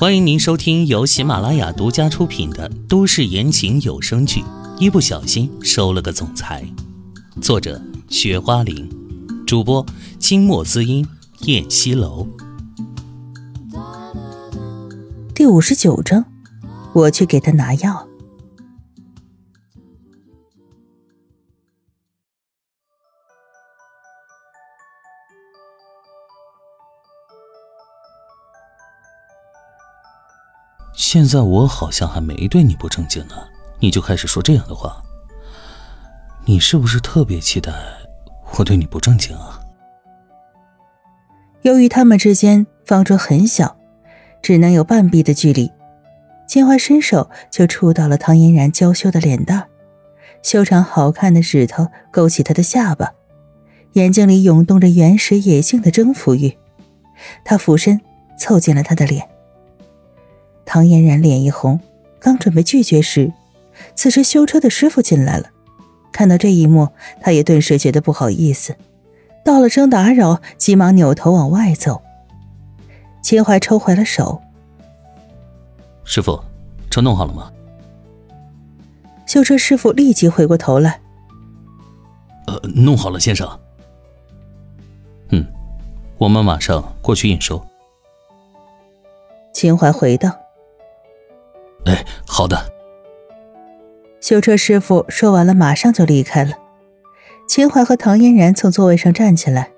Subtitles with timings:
[0.00, 4.42] 欢迎您收听由喜马拉雅独家出品的都市言情有声剧
[4.78, 6.64] 《一不小心收了个总裁》，
[7.42, 8.88] 作者：雪花玲，
[9.44, 9.84] 主播：
[10.20, 11.04] 清墨滋音、
[11.40, 12.28] 燕西楼。
[15.34, 16.24] 第五十九章，
[16.92, 18.07] 我去给他拿药。
[31.10, 33.34] 现在我好像还没对你不正经呢，
[33.80, 35.02] 你就开始说这样的话。
[36.44, 37.72] 你是不是特别期待
[38.58, 39.58] 我对你不正经啊？
[41.62, 43.74] 由于他们之间方桌很小，
[44.42, 45.72] 只能有半臂的距离，
[46.46, 49.66] 秦淮伸手就触到了唐嫣然娇羞的脸蛋，
[50.42, 53.10] 修长好看的指头勾起她的下巴，
[53.94, 56.54] 眼睛里涌动着原始野性的征服欲。
[57.46, 57.98] 他俯身
[58.38, 59.26] 凑近了她的脸。
[60.70, 61.80] 唐嫣然脸一红，
[62.20, 63.32] 刚准备拒绝时，
[63.94, 65.48] 此时修车的师傅进来了。
[66.12, 66.90] 看到这一幕，
[67.22, 68.76] 他也顿时觉得不好意思，
[69.42, 72.02] 道了声打扰，急忙扭头往外走。
[73.22, 74.42] 秦淮抽回了手
[76.04, 76.38] ：“师傅，
[76.90, 77.50] 车弄好了吗？”
[79.26, 81.00] 修车师傅立即回过头来
[82.46, 83.48] ：“呃，弄好了，先生。
[85.30, 85.46] 嗯，
[86.18, 87.58] 我们马上过去验收。”
[89.54, 90.30] 秦淮回道。
[91.84, 92.72] 哎，好的。
[94.20, 96.52] 修车师傅说完了，马上就离开了。
[97.46, 99.70] 秦淮和唐嫣然从座位上站起来。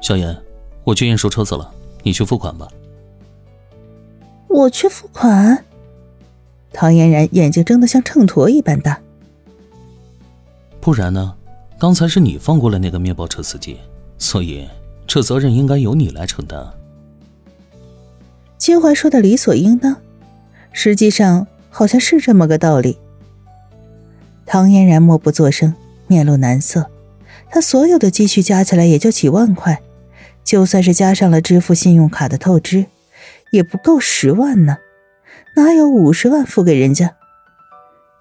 [0.00, 0.36] 小妍，
[0.84, 2.68] 我去验收车子了，你去付款吧。
[4.48, 5.64] 我去付款？
[6.72, 9.00] 唐嫣然眼睛睁得像秤砣一般大。
[10.80, 11.34] 不然呢？
[11.78, 13.78] 刚才是你放过了那个面包车司机，
[14.18, 14.68] 所以
[15.06, 16.62] 这责任应该由你来承担。
[18.58, 19.96] 秦淮说的理所应当。
[20.72, 22.98] 实际上好像是这么个道理。
[24.46, 25.74] 唐嫣然默不作声，
[26.06, 26.90] 面露难色。
[27.48, 29.82] 她所有的积蓄加起来也就几万块，
[30.44, 32.86] 就算是加上了支付信用卡的透支，
[33.52, 34.78] 也不够十万呢。
[35.56, 37.16] 哪有五十万付给人家？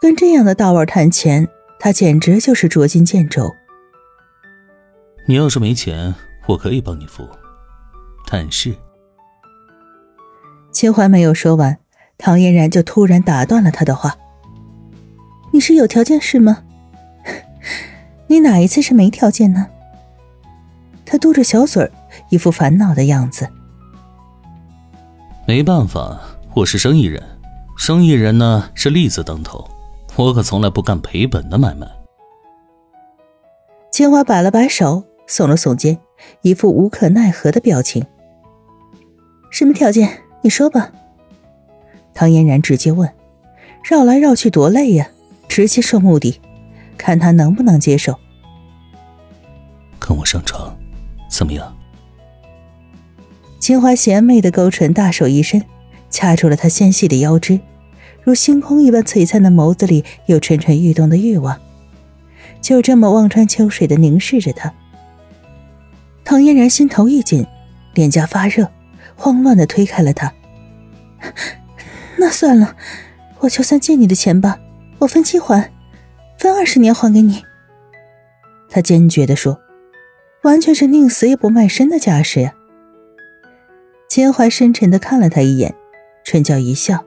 [0.00, 3.54] 跟这样的大腕谈钱，他简直就是捉襟见肘。
[5.26, 6.12] 你要是没钱，
[6.46, 7.28] 我可以帮你付，
[8.28, 8.74] 但是……
[10.72, 11.78] 秦淮没有说完。
[12.24, 14.16] 唐嫣然就突然打断了他的话
[15.50, 16.62] ：“你是有条件是吗？
[18.28, 19.66] 你哪一次是没条件呢？”
[21.04, 21.90] 他嘟着小嘴儿，
[22.28, 23.48] 一副烦恼的样子。
[25.48, 26.20] 没办法，
[26.54, 27.20] 我是生意人，
[27.76, 29.68] 生意人呢是利字当头，
[30.14, 31.88] 我可从来不干赔本的买卖。
[33.90, 35.98] 千华摆了摆手，耸了耸肩，
[36.42, 38.06] 一副无可奈何的表情。
[39.50, 40.08] 什么条件？
[40.42, 40.92] 你说吧。
[42.14, 43.10] 唐嫣然直接问
[43.84, 45.08] ：“绕来绕去多累呀！
[45.48, 46.40] 直接说目的，
[46.96, 48.18] 看他能不能接受。”
[49.98, 50.76] 跟我上床，
[51.28, 51.76] 怎么样？
[53.58, 55.64] 秦淮贤媚的勾唇，大手一伸，
[56.10, 57.60] 掐住了他纤细的腰肢，
[58.22, 61.60] 如星空一般璀璨的眸子里有蠢蠢欲动的欲望，
[62.60, 64.72] 就这么望穿秋水的凝视着他。
[66.24, 67.46] 唐嫣然心头一紧，
[67.94, 68.68] 脸颊发热，
[69.16, 70.32] 慌乱的推开了他。
[72.22, 72.76] 那算了，
[73.40, 74.56] 我就算借你的钱吧，
[75.00, 75.72] 我分期还，
[76.38, 77.44] 分二十年还给你。
[78.70, 79.60] 他坚决的说，
[80.44, 82.54] 完全是宁死也不卖身的架势呀。
[84.08, 85.74] 秦淮深沉的看了他一眼，
[86.24, 87.04] 唇角一笑，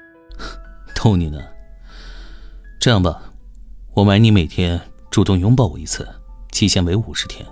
[0.96, 1.38] 逗你呢。
[2.80, 3.20] 这样吧，
[3.92, 4.80] 我买你每天
[5.10, 6.08] 主动拥抱我一次，
[6.52, 7.46] 期限为五十天，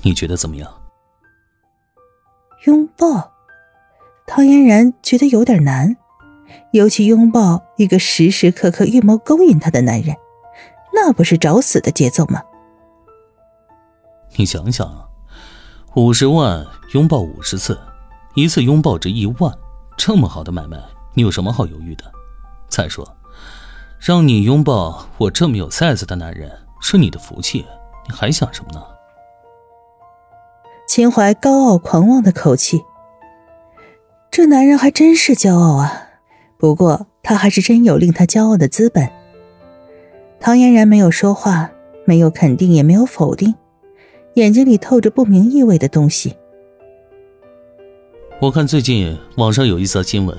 [0.00, 0.82] 你觉得怎么样？
[2.64, 3.37] 拥抱。
[4.28, 5.96] 唐嫣然觉得有点难，
[6.72, 10.14] 尤其拥抱一个时时刻刻预谋勾引她的男人，
[10.92, 12.42] 那不是找死的节奏吗？
[14.36, 15.08] 你想想啊，
[15.96, 17.80] 五十万拥抱五十次，
[18.34, 19.50] 一次拥抱值一万，
[19.96, 20.78] 这么好的买卖，
[21.14, 22.04] 你有什么好犹豫的？
[22.68, 23.16] 再说，
[23.98, 27.64] 让你拥抱我这么有 size 的男人是你的福气，
[28.06, 28.84] 你还想什么呢？
[30.86, 32.84] 秦淮高傲狂妄的口气。
[34.38, 36.10] 这男人还真是骄傲啊！
[36.58, 39.10] 不过他还是真有令他骄傲的资本。
[40.38, 41.68] 唐嫣然没有说话，
[42.04, 43.52] 没有肯定，也没有否定，
[44.34, 46.36] 眼睛里透着不明意味的东西。
[48.40, 50.38] 我看最近网上有一则新闻，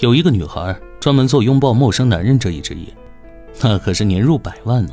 [0.00, 2.94] 有一个女孩专门做拥抱陌生男人这一职业，
[3.62, 4.92] 那可是年入百万呢。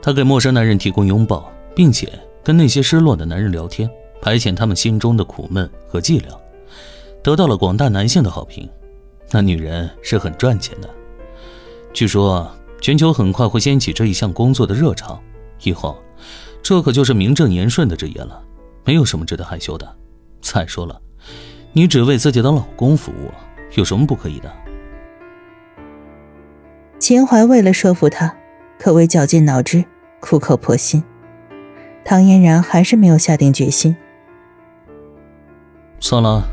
[0.00, 2.08] 她给陌生男人提供拥抱，并且
[2.42, 3.86] 跟那些失落的男人聊天，
[4.22, 6.28] 排遣他们心中的苦闷和寂寥。
[7.24, 8.68] 得到了广大男性的好评。
[9.30, 10.88] 那女人是很赚钱的，
[11.92, 12.48] 据说
[12.80, 15.18] 全球很快会掀起这一项工作的热潮，
[15.62, 15.96] 以后
[16.62, 18.40] 这可就是名正言顺的职业了，
[18.84, 19.96] 没有什么值得害羞的。
[20.42, 21.00] 再说了，
[21.72, 23.32] 你只为自己的老公服务，
[23.74, 24.52] 有什么不可以的？
[26.98, 28.36] 秦淮为了说服他，
[28.78, 29.82] 可谓绞尽脑汁，
[30.20, 31.02] 苦口婆心。
[32.04, 33.96] 唐嫣然还是没有下定决心。
[36.00, 36.44] 算了，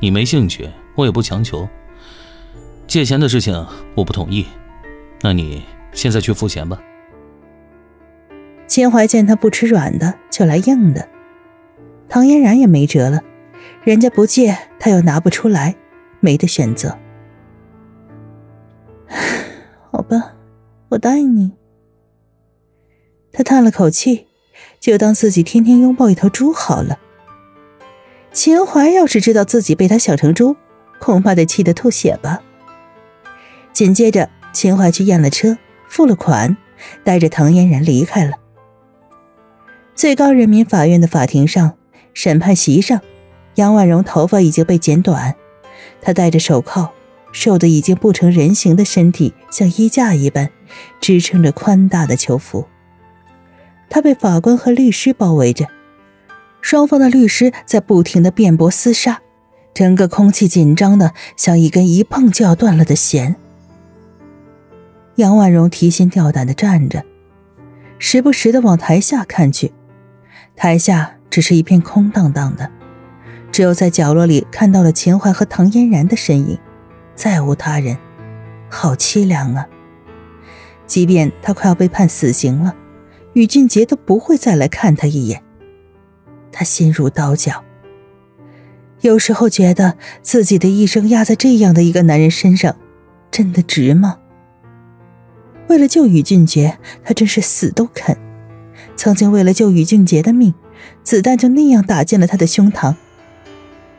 [0.00, 1.68] 你没兴趣，我也不强求。
[2.86, 4.46] 借钱的事情我不同意，
[5.22, 6.80] 那你现在去付钱吧。
[8.66, 11.08] 秦淮见他不吃软的，就来硬的。
[12.08, 13.22] 唐嫣然也没辙了，
[13.82, 15.74] 人家不借，他又拿不出来，
[16.20, 16.96] 没得选择。
[19.90, 20.34] 好吧，
[20.90, 21.52] 我答应你。
[23.32, 24.26] 他叹了口气，
[24.78, 26.98] 就当自己天天拥抱一头猪好了。
[28.36, 30.54] 秦淮要是知道自己被他想成猪，
[31.00, 32.42] 恐怕得气得吐血吧。
[33.72, 35.56] 紧接着，秦淮去验了车，
[35.88, 36.54] 付了款，
[37.02, 38.32] 带着唐嫣然离开了。
[39.94, 41.78] 最高人民法院的法庭上，
[42.12, 43.00] 审判席上，
[43.54, 45.34] 杨婉容头发已经被剪短，
[46.02, 46.90] 她戴着手铐，
[47.32, 50.50] 瘦得已经不成人形的身体像衣架一般
[51.00, 52.66] 支撑着宽大的囚服。
[53.88, 55.66] 她被法官和律师包围着，
[56.66, 59.22] 双方的律师在不停的辩驳厮杀，
[59.72, 63.36] 整个空气紧张的像一根一碰就要断了的弦。
[65.14, 67.04] 杨婉容提心吊胆的站着，
[68.00, 69.72] 时不时的往台下看去，
[70.56, 72.68] 台下只是一片空荡荡的，
[73.52, 76.58] 只有在角落里看到了秦淮和唐嫣然的身影，
[77.14, 77.96] 再无他人，
[78.68, 79.68] 好凄凉啊！
[80.84, 82.74] 即便他快要被判死刑了，
[83.34, 85.45] 宇俊杰都不会再来看他一眼。
[86.58, 87.62] 他心如刀绞，
[89.02, 92.74] 有时候觉得自己的一生压在这样的一个男人身上，
[93.30, 94.20] 真的值吗？
[95.68, 98.16] 为了救宇俊杰，他真是死都肯。
[98.96, 100.54] 曾经为了救宇俊杰的命，
[101.02, 102.94] 子弹就那样打进了他的胸膛。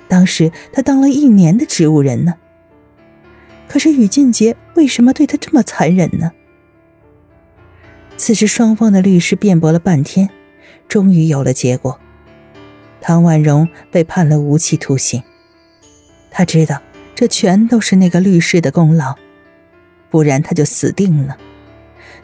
[0.08, 2.34] 当时他当了一年的植物人呢。
[3.68, 6.32] 可是宇俊杰为什么对他这么残忍呢？
[8.18, 10.32] 此时双方的律师辩驳了半天，
[10.88, 12.00] 终于有了结果。
[13.02, 15.22] 唐婉容被判了无期徒刑。
[16.30, 16.82] 他知道
[17.16, 19.16] 这全都是那个律师的功劳，
[20.10, 21.38] 不然他就死定了。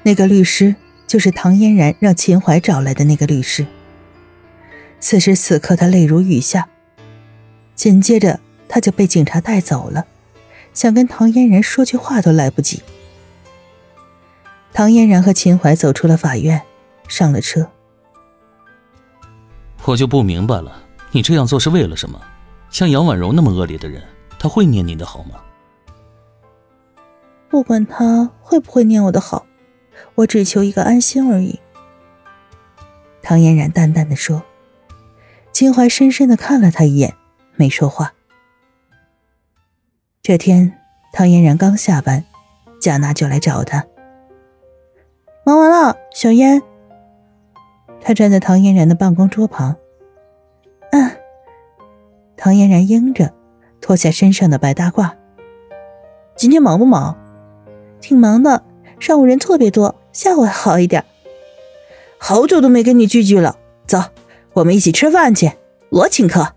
[0.04, 0.76] 那个律师
[1.08, 3.66] 就是唐嫣然让秦淮找来的那个律师。
[5.00, 6.68] 此时此刻，他泪如雨下。
[7.76, 10.06] 紧接着，他就被警察带走了，
[10.74, 12.82] 想跟唐嫣然说句话都来不及。
[14.74, 16.62] 唐嫣然和秦淮走出了法院，
[17.08, 17.70] 上了车。
[19.86, 20.72] 我就不明白了，
[21.12, 22.20] 你这样做是为了什么？
[22.70, 24.02] 像杨婉容那么恶劣的人，
[24.40, 25.42] 他会念你的好吗？
[27.50, 29.46] 不管他会不会念我的好。
[30.16, 31.60] 我只求一个安心而已。”
[33.22, 34.42] 唐嫣然淡淡的说。
[35.52, 37.14] 秦淮深深的看了他一眼，
[37.56, 38.12] 没说话。
[40.24, 40.80] 这天，
[41.12, 42.26] 唐嫣然刚下班，
[42.82, 43.86] 贾娜就来找他。
[45.46, 46.60] 忙完了，小嫣。
[48.04, 49.76] 他站在唐嫣然的办公桌旁。
[50.92, 51.10] 嗯。
[52.36, 53.34] 唐嫣然应着，
[53.80, 55.10] 脱下身上的白大褂。
[56.36, 57.18] 今天忙不忙？
[58.02, 58.64] 挺忙的。
[59.00, 61.04] 上午人特别多，下午还好一点。
[62.18, 64.02] 好久都没跟你聚聚了，走，
[64.54, 65.52] 我们一起吃饭去，
[65.90, 66.54] 我请客。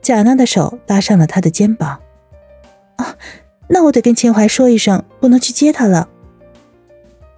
[0.00, 2.00] 贾娜的手搭上了他的肩膀。
[2.96, 3.16] 啊，
[3.68, 6.08] 那我得跟秦淮说一声，不能去接他了。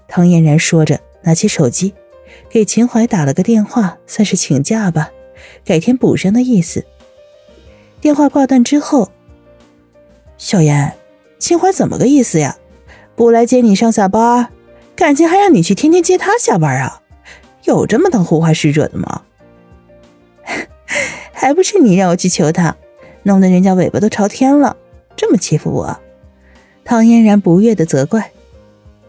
[0.08, 1.94] 唐嫣然说着，拿起手机，
[2.50, 5.12] 给秦淮打了个电话，算是请假吧，
[5.64, 6.84] 改天补上的意思。
[8.00, 9.12] 电话挂断之后，
[10.36, 10.94] 小妍，
[11.38, 12.56] 秦淮怎么个意思呀？
[13.14, 14.48] 不来接你上下班，
[14.96, 17.00] 感情还让你去天天接他下班啊？
[17.64, 19.22] 有这么当护花使者的吗？
[21.32, 22.76] 还不是你让我去求他，
[23.22, 24.76] 弄得人家尾巴都朝天了，
[25.14, 26.00] 这么欺负我？
[26.84, 28.32] 唐嫣然不悦的责怪。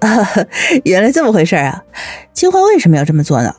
[0.01, 0.29] 啊，
[0.85, 1.83] 原来这么回事啊！
[2.33, 3.55] 秦淮为什么要这么做呢？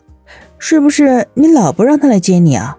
[0.58, 2.78] 是不是你老不让他来接你啊？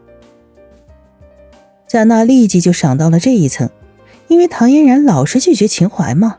[1.88, 3.70] 贾娜立即就想到了这一层，
[4.27, 6.38] 因为唐嫣然老是拒绝秦淮嘛。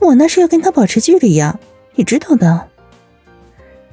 [0.00, 1.58] 我那是要跟他保持距离呀，
[1.94, 2.68] 你知道的。”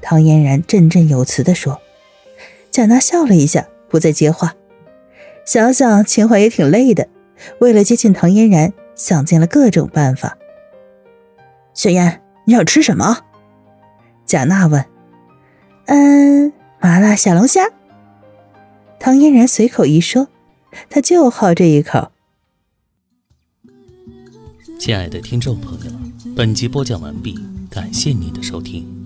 [0.02, 1.80] 唐嫣然振振有词的说。
[2.72, 4.54] 贾娜笑了一下，不再接话。
[5.46, 7.08] 想想秦淮也挺累的，
[7.60, 10.38] 为了接近唐嫣然，想尽了各种办法。
[11.78, 13.20] 小燕，你想吃什么？
[14.26, 14.84] 贾娜问。
[15.86, 17.70] 嗯，麻辣小龙虾。
[19.00, 20.28] 唐嫣然随口一说，
[20.90, 22.12] 他就好这一口。
[24.80, 25.92] 亲爱的听众朋友，
[26.36, 27.38] 本集播讲完毕，
[27.70, 28.97] 感谢您的收听。